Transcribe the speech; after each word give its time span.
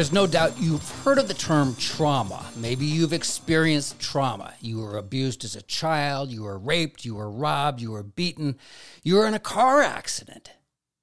There's 0.00 0.12
no 0.12 0.26
doubt 0.26 0.58
you've 0.58 0.88
heard 1.04 1.18
of 1.18 1.28
the 1.28 1.34
term 1.34 1.74
trauma. 1.74 2.46
Maybe 2.56 2.86
you've 2.86 3.12
experienced 3.12 4.00
trauma. 4.00 4.54
You 4.58 4.78
were 4.78 4.96
abused 4.96 5.44
as 5.44 5.54
a 5.54 5.60
child, 5.60 6.30
you 6.30 6.44
were 6.44 6.58
raped, 6.58 7.04
you 7.04 7.16
were 7.16 7.30
robbed, 7.30 7.82
you 7.82 7.90
were 7.90 8.02
beaten, 8.02 8.56
you 9.02 9.16
were 9.16 9.26
in 9.26 9.34
a 9.34 9.38
car 9.38 9.82
accident. 9.82 10.52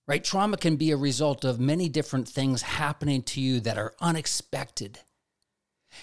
Right? 0.07 0.23
Trauma 0.23 0.57
can 0.57 0.77
be 0.77 0.89
a 0.89 0.97
result 0.97 1.45
of 1.45 1.59
many 1.59 1.89
different 1.89 2.27
things 2.27 2.63
happening 2.63 3.21
to 3.21 3.39
you 3.39 3.59
that 3.59 3.77
are 3.77 3.93
unexpected. 4.01 5.01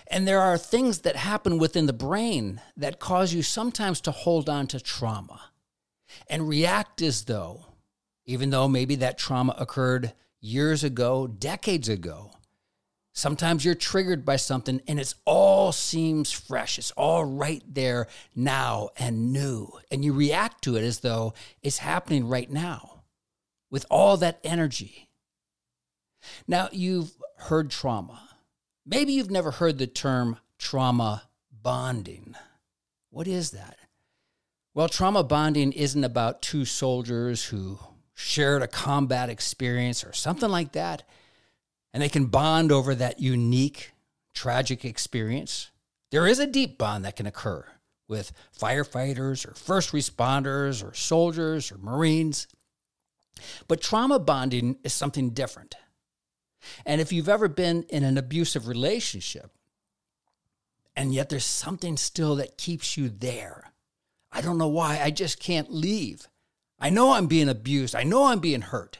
And 0.06 0.28
there 0.28 0.40
are 0.40 0.56
things 0.56 1.00
that 1.00 1.16
happen 1.16 1.58
within 1.58 1.86
the 1.86 1.92
brain 1.92 2.60
that 2.76 3.00
cause 3.00 3.34
you 3.34 3.42
sometimes 3.42 4.00
to 4.02 4.12
hold 4.12 4.48
on 4.48 4.68
to 4.68 4.78
trauma 4.78 5.50
and 6.30 6.48
react 6.48 7.02
as 7.02 7.24
though, 7.24 7.66
even 8.24 8.50
though 8.50 8.68
maybe 8.68 8.94
that 8.94 9.18
trauma 9.18 9.56
occurred 9.58 10.12
years 10.40 10.84
ago, 10.84 11.26
decades 11.26 11.88
ago, 11.88 12.30
Sometimes 13.16 13.64
you're 13.64 13.76
triggered 13.76 14.24
by 14.24 14.34
something 14.34 14.82
and 14.88 14.98
it 14.98 15.14
all 15.24 15.70
seems 15.70 16.32
fresh. 16.32 16.78
It's 16.78 16.90
all 16.92 17.24
right 17.24 17.62
there 17.66 18.08
now 18.34 18.90
and 18.98 19.32
new. 19.32 19.68
And 19.92 20.04
you 20.04 20.12
react 20.12 20.64
to 20.64 20.74
it 20.74 20.82
as 20.82 20.98
though 20.98 21.32
it's 21.62 21.78
happening 21.78 22.26
right 22.26 22.50
now 22.50 23.04
with 23.70 23.86
all 23.88 24.16
that 24.16 24.40
energy. 24.42 25.08
Now, 26.48 26.68
you've 26.72 27.12
heard 27.36 27.70
trauma. 27.70 28.30
Maybe 28.84 29.12
you've 29.12 29.30
never 29.30 29.52
heard 29.52 29.78
the 29.78 29.86
term 29.86 30.38
trauma 30.58 31.22
bonding. 31.52 32.34
What 33.10 33.28
is 33.28 33.52
that? 33.52 33.78
Well, 34.74 34.88
trauma 34.88 35.22
bonding 35.22 35.70
isn't 35.70 36.02
about 36.02 36.42
two 36.42 36.64
soldiers 36.64 37.44
who 37.44 37.78
shared 38.12 38.62
a 38.62 38.66
combat 38.66 39.30
experience 39.30 40.02
or 40.02 40.12
something 40.12 40.50
like 40.50 40.72
that 40.72 41.04
and 41.94 42.02
they 42.02 42.08
can 42.08 42.26
bond 42.26 42.72
over 42.72 42.92
that 42.96 43.20
unique, 43.20 43.92
tragic 44.34 44.84
experience. 44.84 45.70
There 46.10 46.26
is 46.26 46.40
a 46.40 46.46
deep 46.46 46.76
bond 46.76 47.04
that 47.04 47.14
can 47.14 47.26
occur 47.26 47.64
with 48.08 48.32
firefighters 48.58 49.48
or 49.48 49.54
first 49.54 49.92
responders 49.92 50.84
or 50.84 50.92
soldiers 50.92 51.70
or 51.70 51.78
Marines. 51.78 52.48
But 53.68 53.80
trauma 53.80 54.18
bonding 54.18 54.76
is 54.82 54.92
something 54.92 55.30
different. 55.30 55.76
And 56.84 57.00
if 57.00 57.12
you've 57.12 57.28
ever 57.28 57.46
been 57.46 57.84
in 57.88 58.02
an 58.02 58.18
abusive 58.18 58.66
relationship, 58.66 59.52
and 60.96 61.14
yet 61.14 61.28
there's 61.28 61.44
something 61.44 61.96
still 61.96 62.36
that 62.36 62.58
keeps 62.58 62.96
you 62.96 63.08
there, 63.08 63.72
I 64.32 64.40
don't 64.40 64.58
know 64.58 64.68
why, 64.68 65.00
I 65.00 65.10
just 65.12 65.38
can't 65.38 65.72
leave. 65.72 66.28
I 66.80 66.90
know 66.90 67.12
I'm 67.12 67.28
being 67.28 67.48
abused, 67.48 67.94
I 67.94 68.02
know 68.02 68.26
I'm 68.26 68.40
being 68.40 68.62
hurt. 68.62 68.98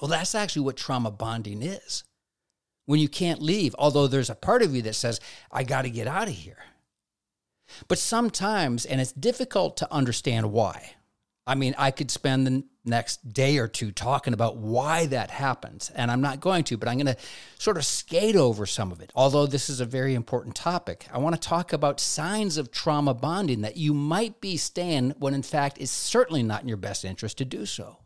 Well, 0.00 0.08
that's 0.08 0.34
actually 0.34 0.62
what 0.62 0.76
trauma 0.76 1.10
bonding 1.10 1.62
is. 1.62 2.04
When 2.86 2.98
you 2.98 3.08
can't 3.08 3.40
leave, 3.40 3.74
although 3.78 4.06
there's 4.06 4.30
a 4.30 4.34
part 4.34 4.62
of 4.62 4.74
you 4.74 4.82
that 4.82 4.94
says, 4.94 5.20
I 5.50 5.62
got 5.62 5.82
to 5.82 5.90
get 5.90 6.08
out 6.08 6.28
of 6.28 6.34
here. 6.34 6.58
But 7.88 7.98
sometimes, 7.98 8.84
and 8.84 9.00
it's 9.00 9.12
difficult 9.12 9.76
to 9.78 9.92
understand 9.92 10.52
why. 10.52 10.94
I 11.46 11.54
mean, 11.54 11.74
I 11.76 11.90
could 11.90 12.10
spend 12.10 12.46
the 12.46 12.64
next 12.84 13.32
day 13.32 13.58
or 13.58 13.68
two 13.68 13.90
talking 13.90 14.34
about 14.34 14.56
why 14.56 15.06
that 15.06 15.30
happens, 15.30 15.90
and 15.94 16.10
I'm 16.10 16.20
not 16.20 16.40
going 16.40 16.64
to, 16.64 16.76
but 16.76 16.88
I'm 16.88 16.98
going 16.98 17.14
to 17.14 17.16
sort 17.58 17.76
of 17.76 17.84
skate 17.84 18.36
over 18.36 18.66
some 18.66 18.92
of 18.92 19.00
it. 19.00 19.10
Although 19.14 19.46
this 19.46 19.68
is 19.68 19.80
a 19.80 19.84
very 19.84 20.14
important 20.14 20.54
topic, 20.54 21.06
I 21.12 21.18
want 21.18 21.40
to 21.40 21.48
talk 21.48 21.72
about 21.72 22.00
signs 22.00 22.56
of 22.56 22.70
trauma 22.70 23.14
bonding 23.14 23.62
that 23.62 23.76
you 23.76 23.92
might 23.94 24.40
be 24.40 24.56
staying 24.56 25.14
when 25.18 25.34
in 25.34 25.42
fact 25.42 25.78
it's 25.78 25.92
certainly 25.92 26.42
not 26.42 26.62
in 26.62 26.68
your 26.68 26.76
best 26.76 27.04
interest 27.04 27.38
to 27.38 27.44
do 27.44 27.66
so. 27.66 27.98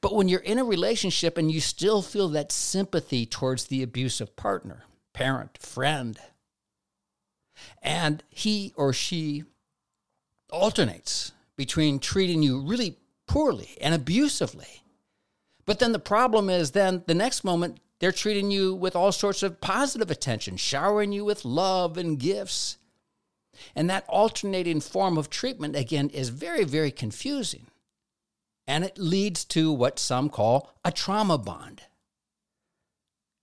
But 0.00 0.14
when 0.14 0.28
you're 0.28 0.40
in 0.40 0.58
a 0.58 0.64
relationship 0.64 1.38
and 1.38 1.50
you 1.50 1.60
still 1.60 2.02
feel 2.02 2.28
that 2.30 2.52
sympathy 2.52 3.26
towards 3.26 3.66
the 3.66 3.82
abusive 3.82 4.36
partner, 4.36 4.84
parent, 5.12 5.58
friend, 5.58 6.18
and 7.82 8.22
he 8.28 8.72
or 8.76 8.92
she 8.92 9.44
alternates 10.50 11.32
between 11.56 11.98
treating 11.98 12.42
you 12.42 12.60
really 12.60 12.98
poorly 13.26 13.76
and 13.80 13.94
abusively. 13.94 14.82
But 15.64 15.78
then 15.78 15.92
the 15.92 15.98
problem 15.98 16.48
is, 16.48 16.70
then 16.70 17.02
the 17.06 17.14
next 17.14 17.44
moment, 17.44 17.80
they're 17.98 18.12
treating 18.12 18.50
you 18.50 18.74
with 18.74 18.94
all 18.94 19.10
sorts 19.10 19.42
of 19.42 19.60
positive 19.60 20.10
attention, 20.10 20.56
showering 20.56 21.12
you 21.12 21.24
with 21.24 21.44
love 21.44 21.96
and 21.96 22.18
gifts. 22.18 22.76
And 23.74 23.88
that 23.88 24.04
alternating 24.06 24.80
form 24.80 25.16
of 25.16 25.30
treatment, 25.30 25.74
again, 25.74 26.10
is 26.10 26.28
very, 26.28 26.64
very 26.64 26.90
confusing 26.90 27.66
and 28.66 28.84
it 28.84 28.98
leads 28.98 29.44
to 29.44 29.72
what 29.72 29.98
some 29.98 30.28
call 30.28 30.72
a 30.84 30.90
trauma 30.90 31.38
bond. 31.38 31.82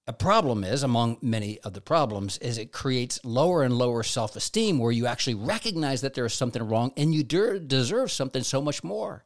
A 0.06 0.11
problem 0.11 0.66
is, 0.66 0.84
among 0.84 1.17
many 1.22 1.59
of 1.59 1.73
the 1.73 1.79
problems, 1.79 2.38
is 2.39 2.57
it 2.57 2.73
creates 2.73 3.23
lower 3.23 3.63
and 3.63 3.78
lower 3.78 4.03
self 4.03 4.35
esteem 4.35 4.78
where 4.78 4.91
you 4.91 5.07
actually 5.07 5.35
recognize 5.35 6.01
that 6.01 6.13
there 6.13 6.25
is 6.25 6.33
something 6.33 6.62
wrong 6.62 6.91
and 6.97 7.16
you 7.16 7.23
deserve 7.23 8.12
something 8.12 8.44
so 8.44 8.62
much 8.62 8.83
more. 8.83 9.23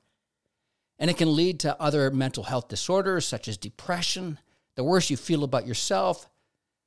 And 1.00 1.09
it 1.09 1.18
can 1.18 1.36
lead 1.36 1.59
to 1.62 1.81
other 1.81 2.12
mental 2.12 2.44
health 2.44 2.68
disorders 2.68 3.25
such 3.25 3.47
as 3.47 3.57
depression. 3.57 4.38
The 4.75 4.84
worse 4.84 5.09
you 5.09 5.18
feel 5.18 5.44
about 5.44 5.66
yourself, 5.66 6.30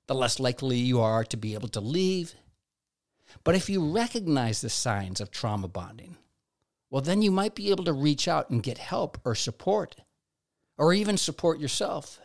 the 0.06 0.14
less 0.14 0.38
likely 0.38 0.76
you 0.76 1.00
are 1.00 1.24
to 1.24 1.36
be 1.36 1.54
able 1.54 1.68
to 1.68 1.80
leave. 1.80 2.34
But 3.42 3.56
if 3.56 3.68
you 3.68 3.92
recognize 3.92 4.60
the 4.60 4.70
signs 4.70 5.20
of 5.20 5.32
trauma 5.32 5.66
bonding, 5.66 6.16
well, 6.90 7.02
then 7.02 7.22
you 7.22 7.30
might 7.30 7.54
be 7.54 7.70
able 7.70 7.84
to 7.84 7.92
reach 7.92 8.26
out 8.26 8.50
and 8.50 8.62
get 8.62 8.78
help 8.78 9.18
or 9.24 9.34
support, 9.34 9.96
or 10.76 10.92
even 10.92 11.16
support 11.16 11.60
yourself. 11.60 12.20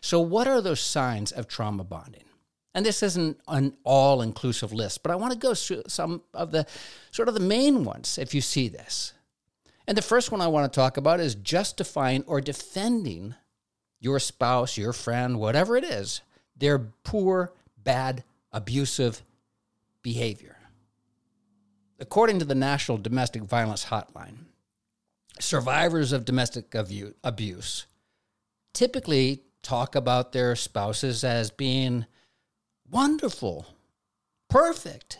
So, 0.00 0.20
what 0.20 0.46
are 0.46 0.60
those 0.60 0.80
signs 0.80 1.32
of 1.32 1.48
trauma 1.48 1.84
bonding? 1.84 2.24
And 2.74 2.86
this 2.86 3.02
isn't 3.02 3.40
an 3.48 3.74
all 3.82 4.22
inclusive 4.22 4.72
list, 4.72 5.02
but 5.02 5.10
I 5.10 5.16
want 5.16 5.32
to 5.32 5.38
go 5.38 5.54
through 5.54 5.82
some 5.88 6.22
of 6.32 6.52
the 6.52 6.66
sort 7.10 7.28
of 7.28 7.34
the 7.34 7.40
main 7.40 7.84
ones 7.84 8.16
if 8.16 8.32
you 8.34 8.40
see 8.40 8.68
this. 8.68 9.12
And 9.88 9.98
the 9.98 10.02
first 10.02 10.30
one 10.30 10.40
I 10.40 10.46
want 10.46 10.72
to 10.72 10.76
talk 10.76 10.96
about 10.96 11.18
is 11.18 11.34
justifying 11.34 12.22
or 12.26 12.40
defending 12.40 13.34
your 13.98 14.20
spouse, 14.20 14.78
your 14.78 14.92
friend, 14.92 15.40
whatever 15.40 15.76
it 15.76 15.84
is, 15.84 16.20
their 16.56 16.78
poor, 16.78 17.52
bad, 17.76 18.22
abusive 18.52 19.22
behavior. 20.02 20.56
According 22.00 22.38
to 22.38 22.46
the 22.46 22.54
National 22.54 22.96
Domestic 22.96 23.42
Violence 23.42 23.84
Hotline, 23.86 24.46
survivors 25.38 26.12
of 26.12 26.24
domestic 26.24 26.74
abuse 26.74 27.86
typically 28.72 29.42
talk 29.62 29.94
about 29.94 30.32
their 30.32 30.56
spouses 30.56 31.22
as 31.22 31.50
being 31.50 32.06
wonderful, 32.90 33.66
perfect, 34.48 35.18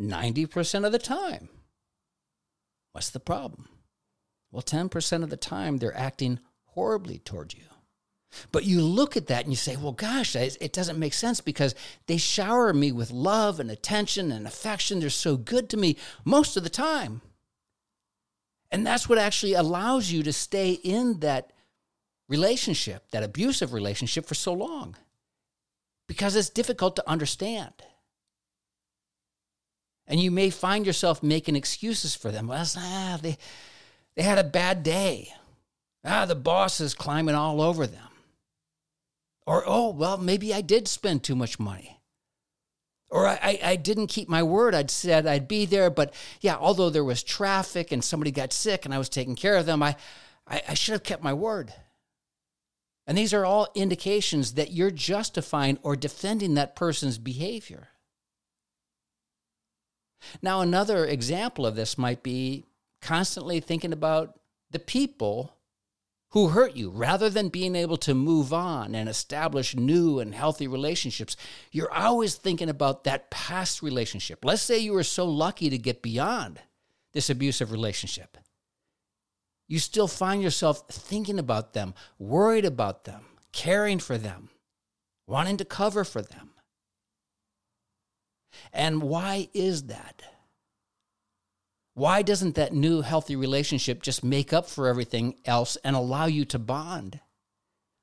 90% 0.00 0.84
of 0.84 0.90
the 0.90 0.98
time. 0.98 1.48
What's 2.90 3.10
the 3.10 3.20
problem? 3.20 3.68
Well, 4.50 4.62
10% 4.62 5.22
of 5.22 5.30
the 5.30 5.36
time, 5.36 5.78
they're 5.78 5.96
acting 5.96 6.40
horribly 6.64 7.18
toward 7.18 7.54
you. 7.54 7.71
But 8.50 8.64
you 8.64 8.80
look 8.80 9.16
at 9.16 9.26
that 9.28 9.44
and 9.44 9.52
you 9.52 9.56
say, 9.56 9.76
well, 9.76 9.92
gosh, 9.92 10.34
it 10.36 10.72
doesn't 10.72 10.98
make 10.98 11.14
sense 11.14 11.40
because 11.40 11.74
they 12.06 12.16
shower 12.16 12.72
me 12.72 12.92
with 12.92 13.10
love 13.10 13.60
and 13.60 13.70
attention 13.70 14.32
and 14.32 14.46
affection. 14.46 15.00
They're 15.00 15.10
so 15.10 15.36
good 15.36 15.68
to 15.70 15.76
me 15.76 15.96
most 16.24 16.56
of 16.56 16.62
the 16.62 16.70
time. 16.70 17.22
And 18.70 18.86
that's 18.86 19.08
what 19.08 19.18
actually 19.18 19.52
allows 19.52 20.10
you 20.10 20.22
to 20.22 20.32
stay 20.32 20.72
in 20.72 21.20
that 21.20 21.52
relationship, 22.28 23.10
that 23.10 23.22
abusive 23.22 23.72
relationship, 23.72 24.26
for 24.26 24.34
so 24.34 24.52
long 24.52 24.96
because 26.12 26.36
it's 26.36 26.50
difficult 26.50 26.94
to 26.96 27.08
understand. 27.08 27.72
And 30.06 30.20
you 30.20 30.30
may 30.30 30.50
find 30.50 30.84
yourself 30.84 31.22
making 31.22 31.56
excuses 31.56 32.14
for 32.14 32.30
them. 32.30 32.48
Well, 32.48 32.66
ah, 32.76 33.18
they, 33.22 33.38
they 34.14 34.22
had 34.22 34.38
a 34.38 34.44
bad 34.44 34.82
day. 34.82 35.32
Ah, 36.04 36.26
the 36.26 36.34
boss 36.34 36.80
is 36.80 36.92
climbing 36.92 37.34
all 37.34 37.62
over 37.62 37.86
them. 37.86 38.08
Or, 39.46 39.64
oh, 39.66 39.90
well, 39.90 40.18
maybe 40.18 40.54
I 40.54 40.60
did 40.60 40.86
spend 40.88 41.22
too 41.22 41.34
much 41.34 41.58
money. 41.58 42.00
Or 43.10 43.26
I, 43.26 43.58
I 43.62 43.76
didn't 43.76 44.06
keep 44.06 44.28
my 44.28 44.42
word. 44.42 44.74
I'd 44.74 44.90
said 44.90 45.26
I'd 45.26 45.46
be 45.46 45.66
there, 45.66 45.90
but 45.90 46.14
yeah, 46.40 46.56
although 46.56 46.88
there 46.88 47.04
was 47.04 47.22
traffic 47.22 47.92
and 47.92 48.02
somebody 48.02 48.30
got 48.30 48.54
sick 48.54 48.84
and 48.84 48.94
I 48.94 48.98
was 48.98 49.10
taking 49.10 49.36
care 49.36 49.56
of 49.56 49.66
them, 49.66 49.82
I, 49.82 49.96
I, 50.48 50.62
I 50.70 50.74
should 50.74 50.92
have 50.92 51.02
kept 51.02 51.22
my 51.22 51.34
word. 51.34 51.74
And 53.06 53.18
these 53.18 53.34
are 53.34 53.44
all 53.44 53.68
indications 53.74 54.54
that 54.54 54.72
you're 54.72 54.90
justifying 54.90 55.78
or 55.82 55.94
defending 55.94 56.54
that 56.54 56.76
person's 56.76 57.18
behavior. 57.18 57.88
Now, 60.40 60.60
another 60.60 61.04
example 61.04 61.66
of 61.66 61.74
this 61.74 61.98
might 61.98 62.22
be 62.22 62.64
constantly 63.02 63.60
thinking 63.60 63.92
about 63.92 64.38
the 64.70 64.78
people 64.78 65.52
who 66.32 66.48
hurt 66.48 66.74
you 66.74 66.90
rather 66.90 67.28
than 67.30 67.48
being 67.48 67.76
able 67.76 67.98
to 67.98 68.14
move 68.14 68.52
on 68.52 68.94
and 68.94 69.08
establish 69.08 69.76
new 69.76 70.18
and 70.18 70.34
healthy 70.34 70.66
relationships. 70.66 71.36
You're 71.70 71.92
always 71.92 72.34
thinking 72.34 72.68
about 72.68 73.04
that 73.04 73.30
past 73.30 73.82
relationship. 73.82 74.44
Let's 74.44 74.62
say 74.62 74.78
you 74.78 74.94
were 74.94 75.02
so 75.04 75.26
lucky 75.26 75.70
to 75.70 75.78
get 75.78 76.02
beyond 76.02 76.60
this 77.12 77.28
abusive 77.28 77.70
relationship. 77.70 78.38
You 79.68 79.78
still 79.78 80.08
find 80.08 80.42
yourself 80.42 80.86
thinking 80.88 81.38
about 81.38 81.74
them, 81.74 81.94
worried 82.18 82.64
about 82.64 83.04
them, 83.04 83.24
caring 83.52 83.98
for 83.98 84.16
them, 84.16 84.48
wanting 85.26 85.58
to 85.58 85.64
cover 85.64 86.02
for 86.02 86.22
them. 86.22 86.50
And 88.72 89.02
why 89.02 89.48
is 89.52 89.84
that? 89.84 90.22
Why 91.94 92.22
doesn't 92.22 92.54
that 92.54 92.72
new 92.72 93.02
healthy 93.02 93.36
relationship 93.36 94.02
just 94.02 94.24
make 94.24 94.52
up 94.52 94.66
for 94.66 94.88
everything 94.88 95.36
else 95.44 95.76
and 95.84 95.94
allow 95.94 96.26
you 96.26 96.44
to 96.46 96.58
bond? 96.58 97.20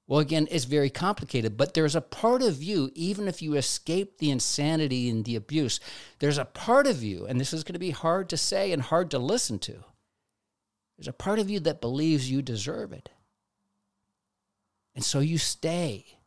Well, 0.08 0.20
again, 0.20 0.48
it's 0.50 0.66
very 0.66 0.90
complicated, 0.90 1.56
but 1.56 1.76
there's 1.76 1.96
a 1.96 2.02
part 2.02 2.42
of 2.42 2.64
you, 2.64 2.90
even 2.96 3.28
if 3.28 3.44
you 3.44 3.54
escape 3.56 4.18
the 4.18 4.32
insanity 4.32 5.08
and 5.08 5.24
the 5.24 5.36
abuse, 5.36 5.80
there's 6.18 6.40
a 6.40 6.46
part 6.46 6.88
of 6.88 7.04
you, 7.04 7.26
and 7.28 7.40
this 7.40 7.54
is 7.54 7.64
going 7.64 7.74
to 7.74 7.80
be 7.80 7.92
hard 7.92 8.28
to 8.30 8.38
say 8.38 8.72
and 8.72 8.82
hard 8.82 9.12
to 9.12 9.20
listen 9.20 9.60
to. 9.60 9.84
There's 10.98 11.08
a 11.08 11.14
part 11.14 11.38
of 11.38 11.50
you 11.50 11.60
that 11.62 11.80
believes 11.80 12.30
you 12.30 12.42
deserve 12.42 12.92
it. 12.92 13.10
And 14.96 15.04
so 15.04 15.20
you 15.20 15.38
stay. 15.38 16.18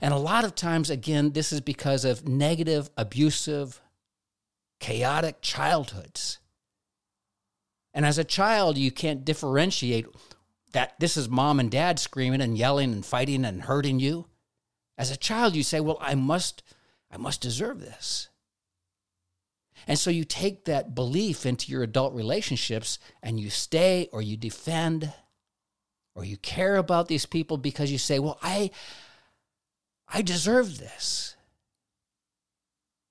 And 0.00 0.12
a 0.12 0.18
lot 0.18 0.44
of 0.44 0.54
times, 0.54 0.90
again, 0.90 1.30
this 1.30 1.52
is 1.52 1.60
because 1.60 2.04
of 2.04 2.28
negative, 2.28 2.90
abusive, 2.96 3.80
chaotic 4.80 5.42
childhoods. 5.42 6.40
And 7.94 8.06
as 8.06 8.18
a 8.18 8.24
child, 8.24 8.78
you 8.78 8.90
can't 8.90 9.24
differentiate 9.24 10.06
that 10.72 10.98
this 10.98 11.16
is 11.16 11.28
mom 11.28 11.60
and 11.60 11.70
dad 11.70 11.98
screaming 11.98 12.40
and 12.40 12.56
yelling 12.56 12.92
and 12.92 13.04
fighting 13.04 13.44
and 13.44 13.62
hurting 13.62 14.00
you. 14.00 14.26
As 14.96 15.10
a 15.10 15.16
child, 15.16 15.54
you 15.54 15.62
say, 15.62 15.80
Well, 15.80 15.98
I 16.00 16.14
must, 16.14 16.62
I 17.10 17.16
must 17.16 17.40
deserve 17.40 17.80
this. 17.80 18.28
And 19.86 19.98
so 19.98 20.10
you 20.10 20.24
take 20.24 20.64
that 20.64 20.94
belief 20.94 21.44
into 21.44 21.72
your 21.72 21.82
adult 21.82 22.14
relationships 22.14 22.98
and 23.22 23.40
you 23.40 23.50
stay 23.50 24.08
or 24.12 24.22
you 24.22 24.36
defend 24.36 25.12
or 26.14 26.24
you 26.24 26.36
care 26.36 26.76
about 26.76 27.08
these 27.08 27.26
people 27.26 27.56
because 27.56 27.90
you 27.90 27.98
say, 27.98 28.18
Well, 28.18 28.38
I 28.42 28.70
I 30.14 30.22
deserve 30.22 30.78
this. 30.78 31.36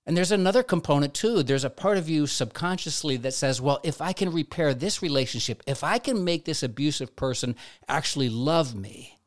And 0.06 0.18
there's 0.18 0.32
another 0.32 0.64
component 0.64 1.14
too. 1.14 1.44
There's 1.44 1.64
a 1.64 1.70
part 1.70 1.98
of 1.98 2.10
you 2.10 2.26
subconsciously 2.26 3.18
that 3.18 3.34
says, 3.34 3.62
well, 3.62 3.80
if 3.84 4.02
I 4.02 4.14
can 4.14 4.32
repair 4.32 4.74
this 4.74 5.02
relationship, 5.02 5.62
if 5.68 5.84
I 5.84 6.00
can 6.00 6.24
make 6.24 6.46
this 6.46 6.64
abusive 6.64 7.16
person 7.16 7.56
actually 7.88 8.30
love 8.30 8.74
me, 8.74 9.20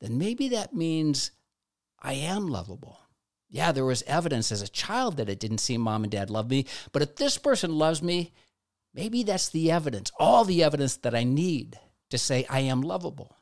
then 0.00 0.18
maybe 0.18 0.48
that 0.50 0.74
means 0.74 1.30
I 2.00 2.12
am 2.12 2.46
lovable. 2.48 3.00
Yeah, 3.48 3.72
there 3.72 3.84
was 3.86 4.02
evidence 4.02 4.52
as 4.52 4.60
a 4.60 4.68
child 4.68 5.16
that 5.16 5.30
it 5.30 5.40
didn't 5.40 5.58
seem 5.58 5.80
mom 5.80 6.02
and 6.04 6.12
dad 6.12 6.28
love 6.28 6.50
me, 6.50 6.66
but 6.92 7.00
if 7.00 7.16
this 7.16 7.38
person 7.38 7.78
loves 7.78 8.02
me, 8.02 8.34
maybe 8.92 9.22
that's 9.22 9.48
the 9.48 9.70
evidence, 9.70 10.10
all 10.18 10.44
the 10.44 10.62
evidence 10.62 10.96
that 10.98 11.14
I 11.14 11.24
need 11.24 11.78
to 12.10 12.18
say 12.18 12.44
I 12.50 12.60
am 12.60 12.82
lovable. 12.82 13.36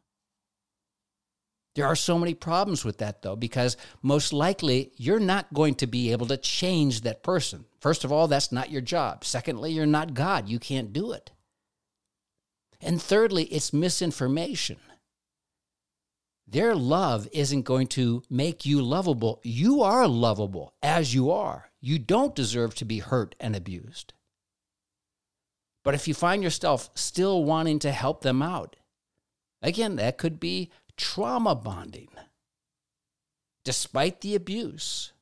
There 1.75 1.87
are 1.87 1.97
so 1.97 2.19
many 2.19 2.35
problems 2.35 2.85
with 2.85 2.99
that, 2.99 3.23
though, 3.23 3.35
because 3.35 3.77
most 4.01 4.33
likely 4.33 4.93
you're 4.97 5.19
not 5.19 5.53
going 5.53 5.75
to 5.77 5.89
be 5.89 6.13
able 6.13 6.27
to 6.29 6.37
change 6.37 7.01
that 7.01 7.23
person. 7.25 7.65
First 7.81 8.05
of 8.05 8.13
all, 8.13 8.29
that's 8.29 8.53
not 8.53 8.71
your 8.71 8.81
job. 8.81 9.25
Secondly, 9.25 9.73
you're 9.73 9.87
not 9.87 10.15
God. 10.15 10.49
You 10.49 10.59
can't 10.61 10.93
do 10.93 11.13
it. 11.13 11.33
And 12.81 13.03
thirdly, 13.03 13.45
it's 13.45 13.73
misinformation. 13.73 14.77
Their 16.47 16.75
love 16.77 17.27
isn't 17.33 17.63
going 17.63 17.89
to 17.89 18.23
make 18.31 18.65
you 18.65 18.81
lovable. 18.83 19.41
You 19.43 19.83
are 19.83 20.07
lovable 20.07 20.75
as 20.83 21.15
you 21.15 21.31
are. 21.31 21.71
You 21.81 21.99
don't 21.99 22.35
deserve 22.35 22.75
to 22.77 22.85
be 22.85 23.01
hurt 23.01 23.35
and 23.41 23.57
abused. 23.57 24.13
But 25.83 25.95
if 25.95 26.07
you 26.07 26.15
find 26.15 26.43
yourself 26.43 26.91
still 26.95 27.45
wanting 27.45 27.79
to 27.81 27.91
help 27.91 28.23
them 28.23 28.43
out, 28.43 28.77
again, 29.63 29.97
that 29.97 30.19
could 30.19 30.39
be 30.39 30.71
trauma 30.97 31.55
bonding. 31.55 32.09
Despite 33.65 34.21
the 34.21 34.35
abuse, 34.35 35.13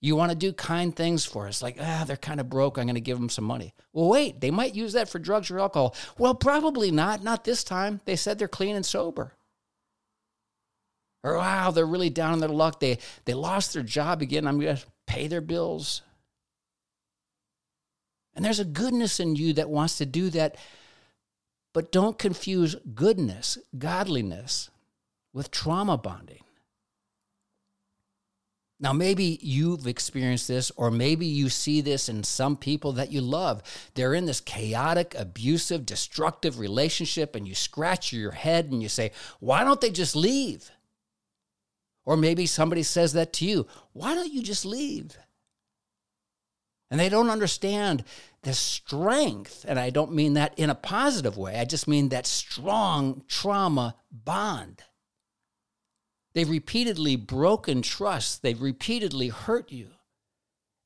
you 0.00 0.16
want 0.16 0.30
to 0.30 0.36
do 0.36 0.52
kind 0.52 0.94
things 0.94 1.24
for 1.24 1.46
us, 1.46 1.62
like, 1.62 1.78
ah, 1.80 2.04
they're 2.06 2.16
kind 2.16 2.40
of 2.40 2.50
broke. 2.50 2.76
I'm 2.76 2.86
going 2.86 2.96
to 2.96 3.00
give 3.00 3.18
them 3.18 3.28
some 3.28 3.44
money. 3.44 3.72
Well, 3.92 4.08
wait, 4.08 4.40
they 4.40 4.50
might 4.50 4.74
use 4.74 4.92
that 4.92 5.08
for 5.08 5.18
drugs 5.18 5.50
or 5.50 5.58
alcohol. 5.58 5.94
Well, 6.18 6.34
probably 6.34 6.90
not. 6.90 7.22
Not 7.22 7.44
this 7.44 7.64
time. 7.64 8.00
They 8.04 8.16
said 8.16 8.38
they're 8.38 8.48
clean 8.48 8.76
and 8.76 8.84
sober. 8.84 9.32
Or, 11.22 11.36
wow, 11.38 11.70
they're 11.70 11.86
really 11.86 12.10
down 12.10 12.34
in 12.34 12.40
their 12.40 12.48
luck. 12.48 12.78
They, 12.78 12.98
they 13.24 13.34
lost 13.34 13.72
their 13.72 13.82
job 13.82 14.22
again. 14.22 14.46
I'm 14.46 14.60
going 14.60 14.76
to 14.76 14.84
pay 15.06 15.28
their 15.28 15.40
bills. 15.40 16.02
And 18.34 18.44
there's 18.44 18.60
a 18.60 18.64
goodness 18.64 19.18
in 19.18 19.34
you 19.34 19.54
that 19.54 19.70
wants 19.70 19.98
to 19.98 20.06
do 20.06 20.30
that 20.30 20.56
but 21.76 21.92
don't 21.92 22.18
confuse 22.18 22.74
goodness, 22.94 23.58
godliness, 23.76 24.70
with 25.34 25.50
trauma 25.50 25.98
bonding. 25.98 26.42
Now, 28.80 28.94
maybe 28.94 29.38
you've 29.42 29.86
experienced 29.86 30.48
this, 30.48 30.72
or 30.76 30.90
maybe 30.90 31.26
you 31.26 31.50
see 31.50 31.82
this 31.82 32.08
in 32.08 32.24
some 32.24 32.56
people 32.56 32.92
that 32.92 33.12
you 33.12 33.20
love. 33.20 33.62
They're 33.92 34.14
in 34.14 34.24
this 34.24 34.40
chaotic, 34.40 35.14
abusive, 35.18 35.84
destructive 35.84 36.58
relationship, 36.58 37.36
and 37.36 37.46
you 37.46 37.54
scratch 37.54 38.10
your 38.10 38.30
head 38.30 38.72
and 38.72 38.82
you 38.82 38.88
say, 38.88 39.12
Why 39.40 39.62
don't 39.62 39.82
they 39.82 39.90
just 39.90 40.16
leave? 40.16 40.70
Or 42.06 42.16
maybe 42.16 42.46
somebody 42.46 42.84
says 42.84 43.12
that 43.12 43.34
to 43.34 43.44
you, 43.44 43.66
Why 43.92 44.14
don't 44.14 44.32
you 44.32 44.42
just 44.42 44.64
leave? 44.64 45.18
And 46.90 47.00
they 47.00 47.08
don't 47.08 47.30
understand 47.30 48.04
the 48.42 48.54
strength, 48.54 49.64
and 49.66 49.78
I 49.78 49.90
don't 49.90 50.12
mean 50.12 50.34
that 50.34 50.56
in 50.56 50.70
a 50.70 50.74
positive 50.74 51.36
way, 51.36 51.58
I 51.58 51.64
just 51.64 51.88
mean 51.88 52.10
that 52.10 52.26
strong 52.26 53.24
trauma 53.26 53.96
bond. 54.10 54.82
They've 56.32 56.48
repeatedly 56.48 57.16
broken 57.16 57.82
trust, 57.82 58.42
they've 58.42 58.60
repeatedly 58.60 59.28
hurt 59.28 59.72
you, 59.72 59.88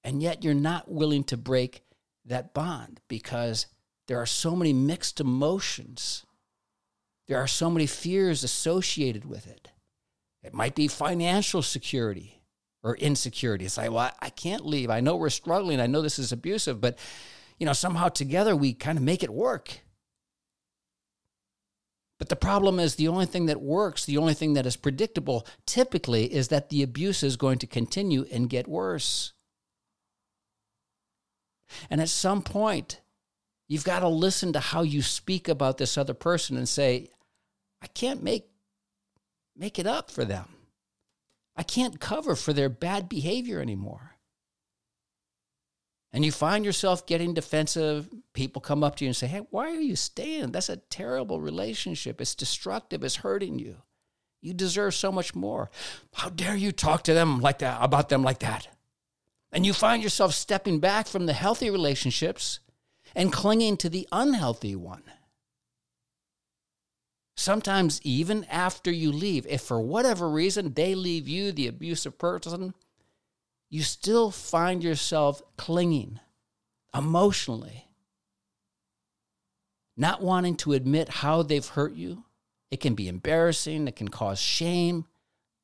and 0.02 0.22
yet 0.22 0.42
you're 0.42 0.54
not 0.54 0.90
willing 0.90 1.24
to 1.24 1.36
break 1.36 1.82
that 2.24 2.54
bond 2.54 3.00
because 3.08 3.66
there 4.08 4.18
are 4.18 4.26
so 4.26 4.56
many 4.56 4.72
mixed 4.72 5.20
emotions. 5.20 6.24
There 7.28 7.38
are 7.38 7.46
so 7.46 7.70
many 7.70 7.86
fears 7.86 8.42
associated 8.42 9.24
with 9.24 9.46
it. 9.46 9.70
It 10.42 10.54
might 10.54 10.74
be 10.74 10.88
financial 10.88 11.60
security 11.62 12.39
or 12.82 12.96
insecurity. 12.96 13.64
It's 13.66 13.76
like, 13.76 13.90
well, 13.90 14.10
I 14.20 14.30
can't 14.30 14.66
leave. 14.66 14.90
I 14.90 15.00
know 15.00 15.16
we're 15.16 15.30
struggling. 15.30 15.80
I 15.80 15.86
know 15.86 16.02
this 16.02 16.18
is 16.18 16.32
abusive, 16.32 16.80
but 16.80 16.98
you 17.58 17.66
know, 17.66 17.72
somehow 17.72 18.08
together 18.08 18.56
we 18.56 18.72
kind 18.72 18.96
of 18.96 19.04
make 19.04 19.22
it 19.22 19.30
work. 19.30 19.80
But 22.18 22.28
the 22.28 22.36
problem 22.36 22.78
is 22.78 22.94
the 22.94 23.08
only 23.08 23.26
thing 23.26 23.46
that 23.46 23.62
works, 23.62 24.04
the 24.04 24.18
only 24.18 24.34
thing 24.34 24.52
that 24.54 24.66
is 24.66 24.76
predictable 24.76 25.46
typically 25.66 26.32
is 26.32 26.48
that 26.48 26.68
the 26.68 26.82
abuse 26.82 27.22
is 27.22 27.36
going 27.36 27.58
to 27.58 27.66
continue 27.66 28.26
and 28.30 28.50
get 28.50 28.68
worse. 28.68 29.32
And 31.88 32.00
at 32.00 32.08
some 32.08 32.42
point, 32.42 33.00
you've 33.68 33.84
got 33.84 34.00
to 34.00 34.08
listen 34.08 34.52
to 34.52 34.60
how 34.60 34.82
you 34.82 35.00
speak 35.00 35.48
about 35.48 35.78
this 35.78 35.96
other 35.96 36.12
person 36.12 36.56
and 36.56 36.68
say, 36.68 37.08
I 37.80 37.86
can't 37.86 38.22
make 38.22 38.46
make 39.56 39.78
it 39.78 39.86
up 39.86 40.10
for 40.10 40.24
them. 40.24 40.46
I 41.60 41.62
can't 41.62 42.00
cover 42.00 42.36
for 42.36 42.54
their 42.54 42.70
bad 42.70 43.06
behavior 43.06 43.60
anymore. 43.60 44.16
And 46.10 46.24
you 46.24 46.32
find 46.32 46.64
yourself 46.64 47.04
getting 47.04 47.34
defensive. 47.34 48.08
People 48.32 48.62
come 48.62 48.82
up 48.82 48.96
to 48.96 49.04
you 49.04 49.10
and 49.10 49.16
say, 49.16 49.26
Hey, 49.26 49.42
why 49.50 49.66
are 49.66 49.80
you 49.80 49.94
staying? 49.94 50.52
That's 50.52 50.70
a 50.70 50.78
terrible 50.78 51.38
relationship. 51.38 52.18
It's 52.18 52.34
destructive. 52.34 53.04
It's 53.04 53.16
hurting 53.16 53.58
you. 53.58 53.76
You 54.40 54.54
deserve 54.54 54.94
so 54.94 55.12
much 55.12 55.34
more. 55.34 55.70
How 56.14 56.30
dare 56.30 56.56
you 56.56 56.72
talk 56.72 57.02
to 57.04 57.12
them 57.12 57.42
like 57.42 57.58
that, 57.58 57.76
about 57.82 58.08
them 58.08 58.22
like 58.22 58.38
that? 58.38 58.66
And 59.52 59.66
you 59.66 59.74
find 59.74 60.02
yourself 60.02 60.32
stepping 60.32 60.80
back 60.80 61.08
from 61.08 61.26
the 61.26 61.34
healthy 61.34 61.68
relationships 61.68 62.60
and 63.14 63.30
clinging 63.30 63.76
to 63.76 63.90
the 63.90 64.08
unhealthy 64.10 64.74
one. 64.76 65.02
Sometimes, 67.36 68.00
even 68.02 68.44
after 68.44 68.90
you 68.90 69.12
leave, 69.12 69.46
if 69.46 69.62
for 69.62 69.80
whatever 69.80 70.28
reason 70.28 70.74
they 70.74 70.94
leave 70.94 71.26
you, 71.26 71.52
the 71.52 71.68
abusive 71.68 72.18
person, 72.18 72.74
you 73.70 73.82
still 73.82 74.30
find 74.30 74.82
yourself 74.82 75.40
clinging 75.56 76.20
emotionally, 76.94 77.88
not 79.96 80.22
wanting 80.22 80.56
to 80.56 80.72
admit 80.72 81.08
how 81.08 81.42
they've 81.42 81.66
hurt 81.66 81.94
you. 81.94 82.24
It 82.70 82.80
can 82.80 82.94
be 82.94 83.08
embarrassing, 83.08 83.88
it 83.88 83.96
can 83.96 84.08
cause 84.08 84.38
shame. 84.38 85.06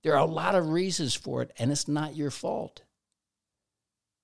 There 0.03 0.15
are 0.15 0.27
a 0.27 0.31
lot 0.31 0.55
of 0.55 0.71
reasons 0.71 1.15
for 1.15 1.43
it, 1.43 1.53
and 1.59 1.71
it's 1.71 1.89
not 1.89 2.17
your 2.17 2.31
fault. 2.31 2.83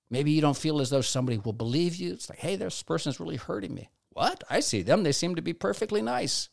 Maybe 0.09 0.31
you 0.31 0.41
don't 0.41 0.57
feel 0.57 0.79
as 0.79 0.89
though 0.89 1.01
somebody 1.01 1.39
will 1.39 1.53
believe 1.53 1.95
you. 1.95 2.13
It's 2.13 2.29
like, 2.29 2.39
hey, 2.39 2.55
this 2.55 2.83
person 2.83 3.09
is 3.09 3.19
really 3.19 3.35
hurting 3.35 3.73
me. 3.73 3.89
What? 4.11 4.43
I 4.49 4.59
see 4.59 4.81
them. 4.81 5.03
They 5.03 5.11
seem 5.11 5.35
to 5.35 5.41
be 5.41 5.53
perfectly 5.53 6.01
nice. 6.01 6.49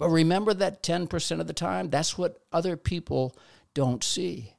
But 0.00 0.08
remember 0.08 0.54
that 0.54 0.82
10% 0.82 1.40
of 1.40 1.46
the 1.46 1.52
time, 1.52 1.90
that's 1.90 2.16
what 2.16 2.40
other 2.50 2.78
people 2.78 3.36
don't 3.74 4.02
see. 4.02 4.54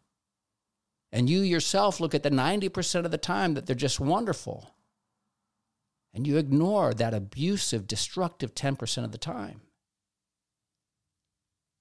And 1.11 1.27
you 1.27 1.41
yourself 1.41 1.99
look 1.99 2.13
at 2.13 2.21
the 2.21 2.29
90% 2.29 3.05
of 3.05 3.11
the 3.11 3.17
time 3.17 3.55
that 3.55 3.65
they're 3.65 3.75
just 3.75 3.99
wonderful. 3.99 4.75
And 6.13 6.27
you 6.27 6.37
ignore 6.37 6.93
that 6.93 7.15
abusive, 7.15 7.87
destructive 7.87 8.53
10% 8.53 9.03
of 9.03 9.11
the 9.11 9.17
time. 9.17 9.61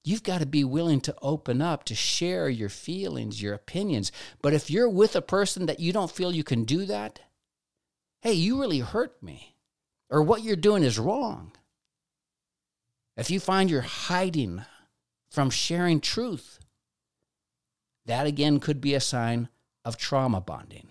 You've 0.05 0.23
got 0.23 0.41
to 0.41 0.47
be 0.47 0.65
willing 0.65 1.03
to 1.03 1.15
open 1.21 1.61
up, 1.61 1.85
to 1.85 1.95
share 1.95 2.49
your 2.49 2.71
feelings, 2.71 3.43
your 3.43 3.53
opinions. 3.53 4.11
But 4.41 4.55
if 4.55 4.71
you're 4.71 4.89
with 4.89 5.15
a 5.15 5.21
person 5.21 5.67
that 5.67 5.81
you 5.81 5.93
don't 5.93 6.11
feel 6.11 6.35
you 6.35 6.45
can 6.45 6.65
do 6.65 6.87
that, 6.87 7.21
hey, 8.23 8.33
you 8.33 8.59
really 8.59 8.79
hurt 8.79 9.23
me, 9.23 9.55
or 10.09 10.23
what 10.23 10.43
you're 10.43 10.57
doing 10.57 10.83
is 10.83 10.99
wrong. 10.99 11.53
If 13.21 13.31
you 13.31 13.39
find 13.39 13.71
you're 13.71 13.83
hiding 13.83 14.65
from 15.31 15.51
sharing 15.51 16.01
truth, 16.01 16.59
that 18.07 18.27
again 18.27 18.61
could 18.61 18.81
be 18.81 18.95
a 18.95 19.01
sign 19.01 19.51
of 19.85 19.99
trauma 19.99 20.41
bonding. 20.41 20.89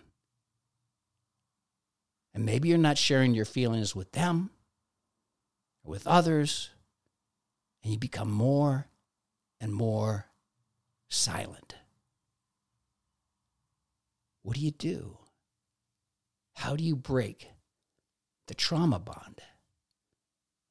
And 2.36 2.46
maybe 2.46 2.70
you're 2.70 2.78
not 2.78 3.00
sharing 3.00 3.34
your 3.34 3.46
feelings 3.46 3.96
with 3.96 4.12
them 4.12 4.52
or 5.84 5.90
with 5.90 6.06
others, 6.06 6.70
and 7.82 7.94
you 7.94 7.98
become 7.98 8.30
more 8.30 8.86
and 9.60 9.74
more 9.74 10.28
silent. 11.10 11.78
What 14.44 14.56
do 14.56 14.62
you 14.62 14.70
do? 14.70 15.18
How 16.58 16.76
do 16.76 16.84
you 16.84 16.96
break 16.96 17.50
the 18.46 18.54
trauma 18.54 19.00
bond? 19.00 19.42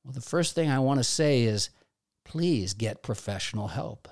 Well, 0.09 0.15
the 0.15 0.23
first 0.23 0.55
thing 0.55 0.71
I 0.71 0.79
want 0.79 1.01
to 1.01 1.05
say 1.05 1.43
is 1.43 1.69
please 2.25 2.73
get 2.73 3.03
professional 3.03 3.69
help. 3.69 4.09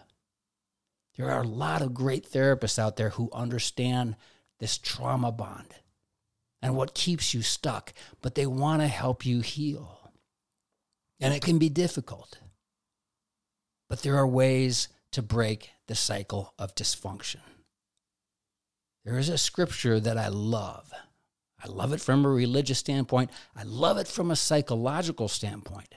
There 1.16 1.30
are 1.30 1.40
a 1.40 1.46
lot 1.46 1.80
of 1.80 1.94
great 1.94 2.30
therapists 2.30 2.78
out 2.78 2.96
there 2.96 3.08
who 3.08 3.30
understand 3.32 4.14
this 4.60 4.76
trauma 4.76 5.32
bond 5.32 5.74
and 6.60 6.76
what 6.76 6.92
keeps 6.92 7.32
you 7.32 7.40
stuck, 7.40 7.94
but 8.20 8.34
they 8.34 8.44
want 8.44 8.82
to 8.82 8.88
help 8.88 9.24
you 9.24 9.40
heal. 9.40 10.10
And 11.18 11.32
it 11.32 11.40
can 11.40 11.58
be 11.58 11.70
difficult, 11.70 12.40
but 13.88 14.02
there 14.02 14.18
are 14.18 14.26
ways 14.26 14.88
to 15.12 15.22
break 15.22 15.70
the 15.86 15.94
cycle 15.94 16.52
of 16.58 16.74
dysfunction. 16.74 17.40
There 19.02 19.16
is 19.16 19.30
a 19.30 19.38
scripture 19.38 19.98
that 19.98 20.18
I 20.18 20.28
love. 20.28 20.92
I 21.66 21.68
love 21.68 21.92
it 21.92 22.00
from 22.00 22.24
a 22.24 22.28
religious 22.28 22.78
standpoint. 22.78 23.30
I 23.56 23.64
love 23.64 23.98
it 23.98 24.06
from 24.06 24.30
a 24.30 24.36
psychological 24.36 25.26
standpoint. 25.26 25.96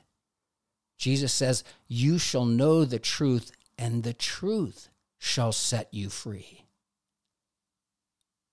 Jesus 0.98 1.32
says, 1.32 1.64
You 1.88 2.18
shall 2.18 2.46
know 2.46 2.86
the 2.86 2.98
truth, 2.98 3.52
and 3.78 4.04
the 4.04 4.14
truth 4.14 4.90
shall 5.20 5.52
set 5.52 5.94
you 5.94 6.10
free. 6.10 6.66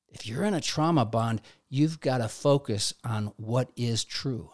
If 0.08 0.26
you're 0.26 0.44
in 0.44 0.52
a 0.52 0.61
trauma 0.61 1.06
bond, 1.06 1.40
you've 1.70 2.00
got 2.00 2.18
to 2.18 2.28
focus 2.28 2.92
on 3.02 3.32
what 3.37 3.70
is 3.76 4.04
true. 4.04 4.50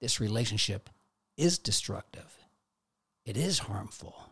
This 0.00 0.18
relationship 0.18 0.90
is 1.36 1.58
destructive, 1.58 2.36
it 3.24 3.36
is 3.36 3.60
harmful. 3.60 4.30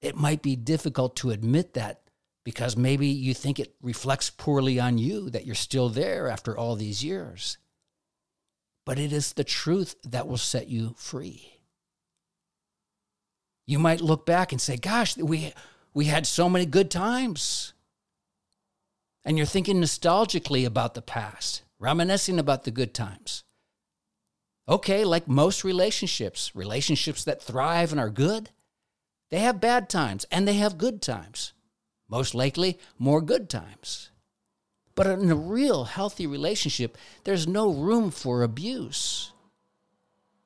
It 0.00 0.16
might 0.16 0.42
be 0.42 0.56
difficult 0.56 1.16
to 1.16 1.30
admit 1.30 1.74
that 1.74 2.03
because 2.44 2.76
maybe 2.76 3.06
you 3.06 3.32
think 3.32 3.58
it 3.58 3.74
reflects 3.82 4.30
poorly 4.30 4.78
on 4.78 4.98
you 4.98 5.30
that 5.30 5.46
you're 5.46 5.54
still 5.54 5.88
there 5.88 6.28
after 6.28 6.56
all 6.56 6.76
these 6.76 7.02
years. 7.02 7.56
But 8.84 8.98
it 8.98 9.12
is 9.12 9.32
the 9.32 9.44
truth 9.44 9.96
that 10.04 10.28
will 10.28 10.36
set 10.36 10.68
you 10.68 10.94
free. 10.98 11.54
You 13.66 13.78
might 13.78 14.02
look 14.02 14.26
back 14.26 14.52
and 14.52 14.60
say, 14.60 14.76
Gosh, 14.76 15.16
we, 15.16 15.54
we 15.94 16.04
had 16.04 16.26
so 16.26 16.50
many 16.50 16.66
good 16.66 16.90
times. 16.90 17.72
And 19.24 19.38
you're 19.38 19.46
thinking 19.46 19.80
nostalgically 19.80 20.66
about 20.66 20.92
the 20.92 21.00
past, 21.00 21.62
reminiscing 21.78 22.38
about 22.38 22.64
the 22.64 22.70
good 22.70 22.92
times. 22.92 23.42
Okay, 24.68 25.04
like 25.04 25.26
most 25.26 25.64
relationships, 25.64 26.54
relationships 26.54 27.24
that 27.24 27.42
thrive 27.42 27.90
and 27.90 28.00
are 28.00 28.10
good, 28.10 28.50
they 29.30 29.40
have 29.40 29.62
bad 29.62 29.88
times 29.88 30.26
and 30.30 30.46
they 30.46 30.54
have 30.54 30.76
good 30.76 31.00
times. 31.00 31.54
Most 32.08 32.34
likely, 32.34 32.78
more 32.98 33.20
good 33.20 33.48
times. 33.48 34.10
But 34.94 35.06
in 35.06 35.30
a 35.30 35.36
real 35.36 35.84
healthy 35.84 36.26
relationship, 36.26 36.96
there's 37.24 37.48
no 37.48 37.72
room 37.72 38.10
for 38.10 38.42
abuse. 38.42 39.32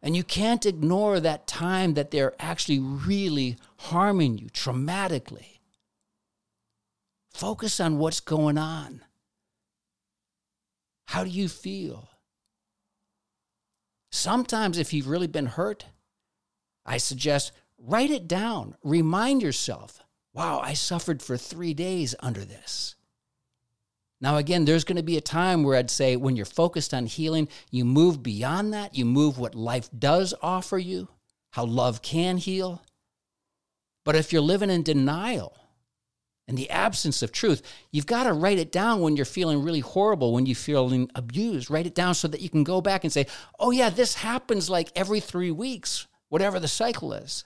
And 0.01 0.17
you 0.17 0.23
can't 0.23 0.65
ignore 0.65 1.21
that 1.21 1.47
time 1.47 1.95
that 1.95 2.11
they're 2.11 2.35
actually 2.39 2.79
really 2.79 3.57
harming 3.79 4.39
you 4.39 4.47
traumatically. 4.47 5.59
Focus 7.31 7.81
on 7.81 7.99
what's 7.99 8.21
going 8.21 8.57
on. 8.57 9.03
How 11.07 11.25
do 11.25 11.31
you 11.31 11.49
feel? 11.49 12.09
Sometimes, 14.11 14.79
if 14.79 14.93
you've 14.93 15.09
really 15.09 15.27
been 15.27 15.47
hurt, 15.47 15.87
I 16.87 16.97
suggest 16.97 17.53
write 17.79 18.11
it 18.11 18.27
down. 18.27 18.77
Remind 18.83 19.43
yourself 19.43 20.01
wow, 20.35 20.61
I 20.61 20.75
suffered 20.75 21.23
for 21.23 21.37
three 21.37 21.75
days 21.75 22.15
under 22.21 22.45
this. 22.45 22.95
Now, 24.21 24.37
again, 24.37 24.65
there's 24.65 24.85
going 24.85 24.97
to 24.97 25.03
be 25.03 25.17
a 25.17 25.23
time 25.23 25.63
where 25.63 25.77
I'd 25.77 25.91
say 25.91 26.17
when 26.17 26.35
you're 26.35 26.45
focused 26.45 26.93
on 26.93 27.07
healing, 27.07 27.49
you 27.71 27.85
move 27.85 28.23
beyond 28.23 28.73
that. 28.75 28.97
You 28.97 29.05
move 29.05 29.39
what 29.39 29.55
life 29.55 29.89
does 29.97 30.35
offer 30.43 30.79
you, 30.79 31.09
how 31.53 31.65
love 31.65 32.03
can 32.03 32.37
heal. 32.37 32.83
But 34.05 34.17
if 34.17 34.33
you're 34.33 34.43
living 34.43 34.71
in 34.71 34.83
denial 34.83 35.55
and 36.49 36.59
the 36.59 36.71
absence 36.71 37.23
of 37.23 37.31
truth, 37.31 37.63
you've 37.93 38.07
got 38.07 38.25
to 38.25 38.33
write 38.33 38.59
it 38.59 38.73
down 38.73 39.03
when 39.03 39.17
you're 39.17 39.27
feeling 39.27 39.63
really 39.63 39.81
horrible, 39.81 40.33
when 40.33 40.47
you're 40.47 40.57
feeling 40.57 41.11
abused. 41.15 41.71
Write 41.71 41.87
it 41.87 41.95
down 41.95 42.15
so 42.15 42.27
that 42.27 42.41
you 42.41 42.49
can 42.49 42.65
go 42.65 42.81
back 42.81 43.05
and 43.05 43.13
say, 43.13 43.27
oh, 43.61 43.71
yeah, 43.71 43.91
this 43.91 44.15
happens 44.15 44.69
like 44.69 44.91
every 44.97 45.21
three 45.21 45.51
weeks, 45.53 46.09
whatever 46.29 46.59
the 46.59 46.69
cycle 46.69 47.13
is. 47.13 47.45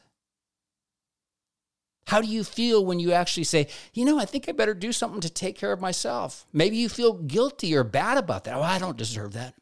How 2.07 2.21
do 2.21 2.27
you 2.27 2.45
feel 2.45 2.85
when 2.85 2.99
you 2.99 3.13
actually 3.13 3.45
say, 3.45 3.69
you 3.95 4.05
know, 4.05 4.19
I 4.19 4.25
think 4.25 4.49
I 4.49 4.53
better 4.53 4.75
do 4.75 4.93
something 4.93 5.21
to 5.21 5.31
take 5.31 5.57
care 5.57 5.73
of 5.73 5.81
myself? 5.81 6.47
Maybe 6.53 6.77
you 6.77 6.89
feel 6.89 7.15
guilty 7.15 7.75
or 7.75 7.85
bad 7.85 8.19
about 8.19 8.45
that. 8.45 8.57
Oh, 8.57 8.63
I 8.63 8.79
don't 8.79 8.97
deserve 8.97 9.35
that. 9.35 9.55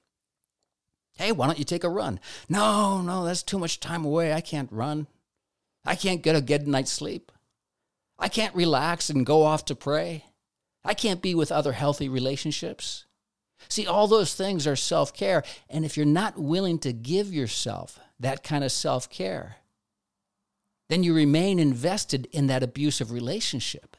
Hey, 1.17 1.33
why 1.33 1.47
don't 1.47 1.59
you 1.59 1.65
take 1.65 1.85
a 1.85 1.89
run? 1.89 2.19
No, 2.49 3.03
no, 3.03 3.25
that's 3.25 3.43
too 3.43 3.59
much 3.59 3.79
time 3.79 4.05
away. 4.05 4.33
I 4.33 4.41
can't 4.41 4.73
run. 4.73 5.07
I 5.85 5.95
can't 5.95 6.23
get 6.23 6.37
a 6.37 6.41
good 6.41 6.67
night's 6.67 6.93
sleep. 6.93 7.31
I 8.19 8.29
can't 8.29 8.55
relax 8.55 9.11
and 9.11 9.27
go 9.27 9.43
off 9.43 9.65
to 9.67 9.75
pray. 9.75 10.25
I 10.85 10.95
can't 10.95 11.23
be 11.23 11.35
with 11.35 11.53
other 11.53 11.73
healthy 11.73 12.09
relationships. 12.09 13.05
See, 13.69 13.87
all 13.87 14.07
those 14.07 14.35
things 14.35 14.67
are 14.67 14.77
self 14.77 15.13
care. 15.13 15.43
And 15.69 15.85
if 15.85 15.97
you're 15.97 16.07
not 16.07 16.39
willing 16.39 16.79
to 16.81 16.93
give 16.93 17.33
yourself 17.33 17.99
that 18.19 18.43
kind 18.43 18.65
of 18.65 18.73
self 18.73 19.11
care, 19.11 19.57
then 20.91 21.05
you 21.05 21.15
remain 21.15 21.61
invested 21.61 22.27
in 22.33 22.49
that 22.49 22.65
abusive 22.65 23.13
relationship. 23.13 23.97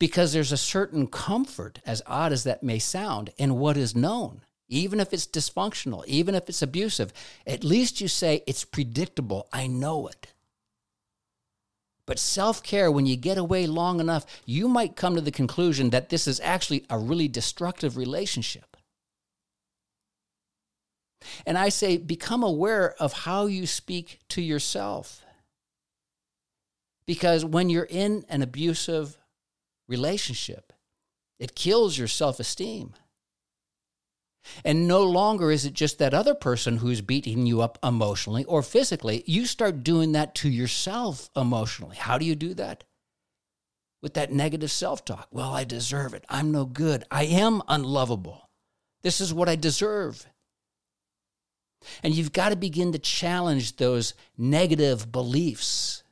Because 0.00 0.32
there's 0.32 0.50
a 0.50 0.56
certain 0.56 1.06
comfort, 1.06 1.78
as 1.86 2.02
odd 2.08 2.32
as 2.32 2.42
that 2.42 2.64
may 2.64 2.80
sound, 2.80 3.30
in 3.38 3.60
what 3.60 3.76
is 3.76 3.94
known. 3.94 4.40
Even 4.68 4.98
if 4.98 5.12
it's 5.12 5.26
dysfunctional, 5.26 6.04
even 6.06 6.34
if 6.34 6.48
it's 6.48 6.60
abusive, 6.60 7.12
at 7.46 7.62
least 7.62 8.00
you 8.00 8.08
say 8.08 8.42
it's 8.48 8.64
predictable. 8.64 9.46
I 9.52 9.68
know 9.68 10.08
it. 10.08 10.32
But 12.04 12.18
self 12.18 12.60
care, 12.60 12.90
when 12.90 13.06
you 13.06 13.14
get 13.14 13.38
away 13.38 13.68
long 13.68 14.00
enough, 14.00 14.26
you 14.44 14.66
might 14.66 14.96
come 14.96 15.14
to 15.14 15.20
the 15.20 15.30
conclusion 15.30 15.90
that 15.90 16.08
this 16.08 16.26
is 16.26 16.40
actually 16.40 16.84
a 16.90 16.98
really 16.98 17.28
destructive 17.28 17.96
relationship. 17.96 18.71
And 21.46 21.58
I 21.58 21.68
say, 21.68 21.96
become 21.96 22.42
aware 22.42 22.94
of 23.00 23.12
how 23.12 23.46
you 23.46 23.66
speak 23.66 24.20
to 24.30 24.42
yourself. 24.42 25.24
Because 27.06 27.44
when 27.44 27.68
you're 27.68 27.84
in 27.84 28.24
an 28.28 28.42
abusive 28.42 29.18
relationship, 29.88 30.72
it 31.38 31.54
kills 31.54 31.98
your 31.98 32.08
self 32.08 32.38
esteem. 32.40 32.94
And 34.64 34.88
no 34.88 35.04
longer 35.04 35.50
is 35.50 35.64
it 35.64 35.74
just 35.74 35.98
that 35.98 36.14
other 36.14 36.34
person 36.34 36.78
who's 36.78 37.00
beating 37.00 37.46
you 37.46 37.60
up 37.62 37.78
emotionally 37.82 38.44
or 38.44 38.62
physically. 38.62 39.22
You 39.26 39.46
start 39.46 39.84
doing 39.84 40.12
that 40.12 40.34
to 40.36 40.48
yourself 40.48 41.30
emotionally. 41.36 41.96
How 41.96 42.18
do 42.18 42.24
you 42.24 42.34
do 42.34 42.54
that? 42.54 42.84
With 44.02 44.14
that 44.14 44.32
negative 44.32 44.70
self 44.70 45.04
talk. 45.04 45.28
Well, 45.30 45.52
I 45.52 45.64
deserve 45.64 46.12
it. 46.14 46.24
I'm 46.28 46.50
no 46.50 46.64
good. 46.64 47.04
I 47.10 47.24
am 47.24 47.62
unlovable. 47.68 48.48
This 49.02 49.20
is 49.20 49.32
what 49.32 49.48
I 49.48 49.56
deserve. 49.56 50.26
And 52.02 52.14
you've 52.14 52.32
got 52.32 52.50
to 52.50 52.56
begin 52.56 52.92
to 52.92 52.98
challenge 52.98 53.76
those 53.76 54.14
negative 54.36 55.10
beliefs 55.10 56.02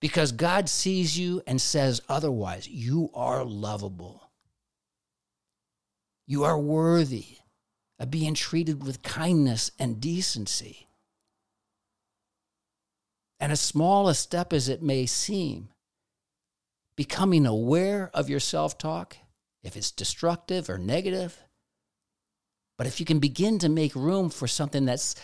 because 0.00 0.32
God 0.32 0.68
sees 0.68 1.18
you 1.18 1.42
and 1.46 1.60
says 1.60 2.00
otherwise. 2.08 2.68
You 2.68 3.10
are 3.14 3.44
lovable. 3.44 4.30
You 6.26 6.44
are 6.44 6.58
worthy 6.58 7.38
of 7.98 8.10
being 8.10 8.34
treated 8.34 8.84
with 8.84 9.02
kindness 9.02 9.70
and 9.78 10.00
decency. 10.00 10.88
And 13.40 13.52
as 13.52 13.60
small 13.60 14.08
a 14.08 14.14
step 14.14 14.52
as 14.52 14.68
it 14.68 14.82
may 14.82 15.06
seem, 15.06 15.68
becoming 16.96 17.46
aware 17.46 18.10
of 18.12 18.28
your 18.28 18.40
self 18.40 18.76
talk, 18.76 19.16
if 19.62 19.76
it's 19.76 19.90
destructive 19.90 20.68
or 20.68 20.78
negative, 20.78 21.42
but 22.78 22.86
if 22.86 23.00
you 23.00 23.04
can 23.04 23.18
begin 23.18 23.58
to 23.58 23.68
make 23.68 23.94
room 23.94 24.30
for 24.30 24.46
something 24.46 24.86
that's 24.86 25.16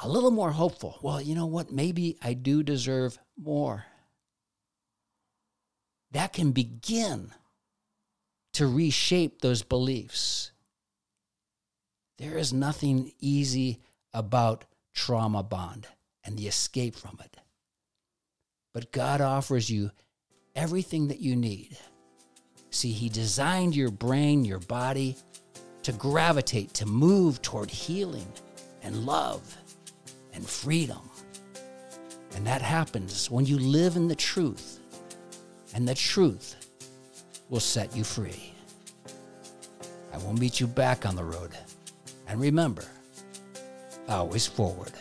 a 0.00 0.08
little 0.08 0.30
more 0.30 0.50
hopeful. 0.50 0.98
Well, 1.02 1.20
you 1.20 1.34
know 1.34 1.46
what? 1.46 1.70
Maybe 1.70 2.16
I 2.22 2.34
do 2.34 2.62
deserve 2.62 3.18
more. 3.36 3.84
That 6.12 6.32
can 6.32 6.52
begin 6.52 7.32
to 8.54 8.66
reshape 8.66 9.40
those 9.40 9.62
beliefs. 9.62 10.52
There 12.18 12.38
is 12.38 12.52
nothing 12.52 13.12
easy 13.20 13.80
about 14.12 14.64
trauma 14.94 15.42
bond 15.42 15.88
and 16.22 16.38
the 16.38 16.46
escape 16.46 16.94
from 16.94 17.18
it. 17.24 17.36
But 18.72 18.92
God 18.92 19.20
offers 19.20 19.68
you 19.68 19.90
everything 20.54 21.08
that 21.08 21.20
you 21.20 21.34
need. 21.34 21.76
See, 22.70 22.92
He 22.92 23.08
designed 23.08 23.74
your 23.74 23.90
brain, 23.90 24.44
your 24.44 24.60
body 24.60 25.16
to 25.84 25.92
gravitate, 25.92 26.74
to 26.74 26.86
move 26.86 27.40
toward 27.42 27.70
healing 27.70 28.26
and 28.82 29.06
love 29.06 29.56
and 30.32 30.44
freedom. 30.44 31.10
And 32.34 32.46
that 32.46 32.62
happens 32.62 33.30
when 33.30 33.46
you 33.46 33.58
live 33.58 33.96
in 33.96 34.08
the 34.08 34.14
truth, 34.14 34.80
and 35.74 35.86
the 35.86 35.94
truth 35.94 36.56
will 37.48 37.60
set 37.60 37.94
you 37.94 38.02
free. 38.02 38.52
I 40.12 40.18
will 40.18 40.34
meet 40.34 40.58
you 40.58 40.66
back 40.66 41.06
on 41.06 41.16
the 41.16 41.24
road. 41.24 41.50
And 42.26 42.40
remember, 42.40 42.84
always 44.08 44.46
forward. 44.46 44.92